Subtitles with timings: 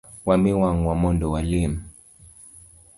[0.25, 1.73] Wa mi wangwa mondo wa lem.